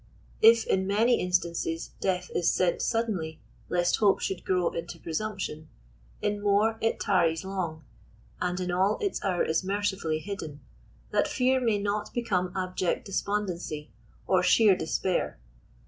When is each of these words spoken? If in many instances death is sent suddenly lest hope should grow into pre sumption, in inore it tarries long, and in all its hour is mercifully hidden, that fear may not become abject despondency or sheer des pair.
If 0.41 0.65
in 0.65 0.87
many 0.87 1.19
instances 1.21 1.91
death 1.99 2.31
is 2.33 2.51
sent 2.51 2.81
suddenly 2.81 3.39
lest 3.69 3.97
hope 3.97 4.19
should 4.19 4.43
grow 4.43 4.71
into 4.71 4.99
pre 4.99 5.11
sumption, 5.11 5.67
in 6.23 6.41
inore 6.41 6.79
it 6.81 6.99
tarries 6.99 7.45
long, 7.45 7.83
and 8.41 8.59
in 8.59 8.71
all 8.71 8.97
its 8.99 9.23
hour 9.23 9.43
is 9.45 9.63
mercifully 9.63 10.17
hidden, 10.17 10.61
that 11.11 11.27
fear 11.27 11.61
may 11.61 11.77
not 11.77 12.15
become 12.15 12.51
abject 12.55 13.05
despondency 13.05 13.91
or 14.25 14.41
sheer 14.41 14.75
des 14.75 14.97
pair. 15.03 15.37